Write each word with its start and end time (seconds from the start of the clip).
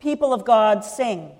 people 0.00 0.32
of 0.32 0.44
God 0.44 0.84
sing. 0.84 1.32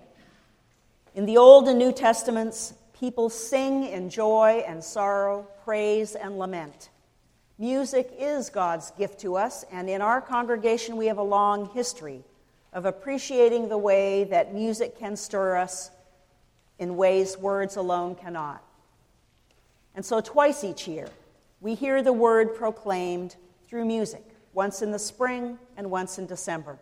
In 1.15 1.27
the 1.27 1.37
Old 1.37 1.69
and 1.69 1.79
New 1.79 1.93
Testaments, 1.93 2.75
people 2.99 3.29
sing 3.29 3.85
in 3.85 4.11
joy 4.11 4.65
and 4.67 4.83
sorrow, 4.83 5.47
praise 5.65 6.15
and 6.15 6.39
lament. 6.39 6.91
Music 7.59 8.15
is 8.19 8.51
God's 8.51 8.91
gift 8.93 9.21
to 9.21 9.37
us, 9.37 9.65
and 9.73 9.89
in 9.89 10.03
our 10.03 10.21
congregation, 10.21 10.97
we 10.97 11.07
have 11.07 11.19
a 11.19 11.23
long 11.23 11.71
history 11.71 12.23
of 12.73 12.85
appreciating 12.85 13.69
the 13.69 13.79
way 13.79 14.25
that 14.25 14.55
music 14.55 14.99
can 14.99 15.17
stir 15.17 15.57
us 15.57 15.91
in 16.79 16.97
ways 16.97 17.39
words 17.39 17.77
alone 17.77 18.15
cannot. 18.15 18.63
And 19.95 20.05
so, 20.05 20.21
twice 20.21 20.63
each 20.63 20.87
year, 20.87 21.09
we 21.63 21.75
hear 21.75 22.03
the 22.03 22.13
word 22.13 22.55
proclaimed 22.55 23.37
through 23.67 23.87
music, 23.87 24.23
once 24.53 24.83
in 24.83 24.93
the 24.93 24.99
spring 24.99 25.59
and 25.79 25.91
once 25.91 26.19
in 26.19 26.27
December. 26.27 26.79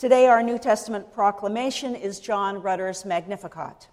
Today, 0.00 0.28
our 0.28 0.42
New 0.42 0.58
Testament 0.58 1.12
proclamation 1.12 1.94
is 1.94 2.20
John 2.20 2.62
Rutter's 2.62 3.04
Magnificat. 3.04 3.88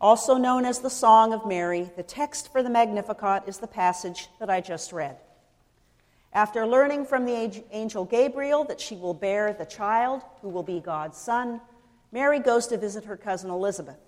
Also 0.00 0.36
known 0.36 0.64
as 0.64 0.80
the 0.80 0.90
Song 0.90 1.32
of 1.32 1.46
Mary, 1.46 1.88
the 1.94 2.02
text 2.02 2.50
for 2.50 2.64
the 2.64 2.68
Magnificat 2.68 3.44
is 3.46 3.58
the 3.58 3.68
passage 3.68 4.26
that 4.40 4.50
I 4.50 4.60
just 4.60 4.92
read. 4.92 5.18
After 6.32 6.66
learning 6.66 7.06
from 7.06 7.26
the 7.26 7.62
angel 7.70 8.04
Gabriel 8.04 8.64
that 8.64 8.80
she 8.80 8.96
will 8.96 9.14
bear 9.14 9.52
the 9.52 9.66
child 9.66 10.22
who 10.42 10.48
will 10.48 10.64
be 10.64 10.80
God's 10.80 11.16
son, 11.16 11.60
Mary 12.10 12.40
goes 12.40 12.66
to 12.66 12.76
visit 12.76 13.04
her 13.04 13.16
cousin 13.16 13.50
Elizabeth. 13.50 14.00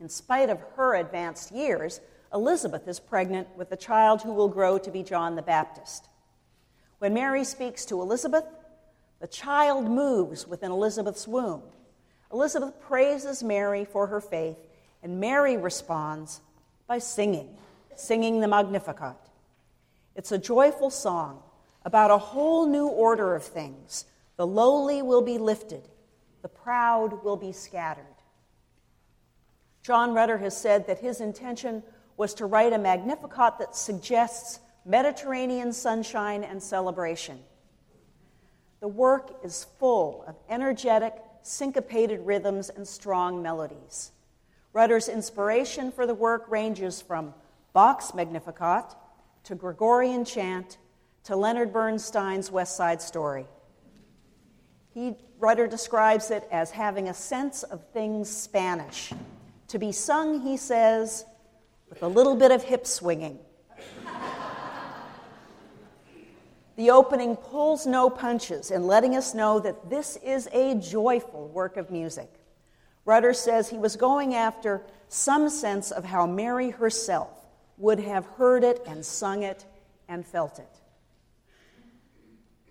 In 0.00 0.08
spite 0.08 0.50
of 0.50 0.60
her 0.76 0.94
advanced 0.94 1.50
years, 1.50 2.00
Elizabeth 2.32 2.86
is 2.86 3.00
pregnant 3.00 3.48
with 3.56 3.70
the 3.70 3.76
child 3.76 4.22
who 4.22 4.32
will 4.32 4.48
grow 4.48 4.78
to 4.78 4.90
be 4.92 5.02
John 5.02 5.34
the 5.34 5.42
Baptist. 5.42 6.06
When 7.00 7.12
Mary 7.12 7.42
speaks 7.42 7.84
to 7.86 8.00
Elizabeth, 8.00 8.44
the 9.22 9.28
child 9.28 9.88
moves 9.88 10.48
within 10.48 10.72
Elizabeth's 10.72 11.28
womb. 11.28 11.62
Elizabeth 12.32 12.80
praises 12.80 13.40
Mary 13.40 13.84
for 13.84 14.08
her 14.08 14.20
faith, 14.20 14.58
and 15.00 15.20
Mary 15.20 15.56
responds 15.56 16.40
by 16.88 16.98
singing, 16.98 17.48
singing 17.94 18.40
the 18.40 18.48
Magnificat. 18.48 19.14
It's 20.16 20.32
a 20.32 20.38
joyful 20.38 20.90
song 20.90 21.40
about 21.84 22.10
a 22.10 22.18
whole 22.18 22.66
new 22.66 22.88
order 22.88 23.36
of 23.36 23.44
things. 23.44 24.06
The 24.38 24.46
lowly 24.46 25.02
will 25.02 25.22
be 25.22 25.38
lifted, 25.38 25.88
the 26.42 26.48
proud 26.48 27.22
will 27.22 27.36
be 27.36 27.52
scattered. 27.52 28.04
John 29.82 30.14
Rutter 30.14 30.38
has 30.38 30.56
said 30.56 30.88
that 30.88 30.98
his 30.98 31.20
intention 31.20 31.84
was 32.16 32.34
to 32.34 32.46
write 32.46 32.72
a 32.72 32.78
Magnificat 32.78 33.58
that 33.60 33.76
suggests 33.76 34.58
Mediterranean 34.84 35.72
sunshine 35.72 36.42
and 36.42 36.60
celebration. 36.60 37.38
The 38.82 38.88
work 38.88 39.38
is 39.44 39.64
full 39.78 40.24
of 40.26 40.34
energetic, 40.48 41.14
syncopated 41.42 42.26
rhythms 42.26 42.68
and 42.68 42.86
strong 42.86 43.40
melodies. 43.40 44.10
Rutter's 44.72 45.08
inspiration 45.08 45.92
for 45.92 46.04
the 46.04 46.14
work 46.14 46.46
ranges 46.50 47.00
from 47.00 47.32
Bach's 47.74 48.12
Magnificat 48.12 48.96
to 49.44 49.54
Gregorian 49.54 50.24
chant 50.24 50.78
to 51.22 51.36
Leonard 51.36 51.72
Bernstein's 51.72 52.50
West 52.50 52.76
Side 52.76 53.00
Story. 53.00 53.46
He, 54.92 55.14
Rutter 55.38 55.68
describes 55.68 56.32
it 56.32 56.48
as 56.50 56.72
having 56.72 57.08
a 57.08 57.14
sense 57.14 57.62
of 57.62 57.86
things 57.92 58.28
Spanish. 58.28 59.12
To 59.68 59.78
be 59.78 59.92
sung, 59.92 60.40
he 60.40 60.56
says, 60.56 61.24
with 61.88 62.02
a 62.02 62.08
little 62.08 62.34
bit 62.34 62.50
of 62.50 62.64
hip 62.64 62.88
swinging. 62.88 63.38
The 66.76 66.90
opening 66.90 67.36
pulls 67.36 67.86
no 67.86 68.08
punches 68.08 68.70
in 68.70 68.86
letting 68.86 69.14
us 69.16 69.34
know 69.34 69.60
that 69.60 69.90
this 69.90 70.16
is 70.16 70.48
a 70.52 70.74
joyful 70.76 71.48
work 71.48 71.76
of 71.76 71.90
music. 71.90 72.30
Rutter 73.04 73.34
says 73.34 73.68
he 73.68 73.78
was 73.78 73.96
going 73.96 74.34
after 74.34 74.82
some 75.08 75.48
sense 75.50 75.90
of 75.90 76.04
how 76.04 76.26
Mary 76.26 76.70
herself 76.70 77.30
would 77.76 78.00
have 78.00 78.24
heard 78.24 78.64
it 78.64 78.82
and 78.86 79.04
sung 79.04 79.42
it 79.42 79.66
and 80.08 80.24
felt 80.24 80.58
it. 80.58 80.80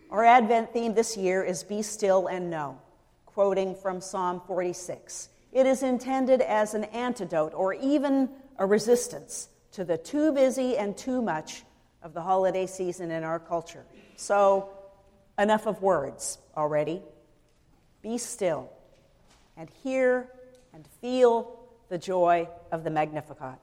Our 0.09 0.25
Advent 0.25 0.73
theme 0.73 0.93
this 0.93 1.15
year 1.15 1.43
is 1.43 1.63
Be 1.63 1.81
Still 1.81 2.27
and 2.27 2.49
Know, 2.49 2.79
quoting 3.25 3.75
from 3.75 4.01
Psalm 4.01 4.41
46. 4.47 5.29
It 5.51 5.65
is 5.65 5.83
intended 5.83 6.41
as 6.41 6.73
an 6.73 6.85
antidote 6.85 7.53
or 7.53 7.73
even 7.73 8.29
a 8.57 8.65
resistance 8.65 9.49
to 9.73 9.83
the 9.83 9.97
too 9.97 10.31
busy 10.31 10.77
and 10.77 10.97
too 10.97 11.21
much 11.21 11.63
of 12.03 12.13
the 12.13 12.21
holiday 12.21 12.65
season 12.65 13.11
in 13.11 13.23
our 13.23 13.39
culture. 13.39 13.85
So, 14.15 14.69
enough 15.37 15.65
of 15.65 15.81
words 15.81 16.37
already. 16.55 17.01
Be 18.01 18.17
still 18.17 18.69
and 19.57 19.69
hear 19.83 20.29
and 20.73 20.85
feel 21.01 21.59
the 21.89 21.97
joy 21.97 22.47
of 22.71 22.83
the 22.83 22.89
Magnificat. 22.89 23.59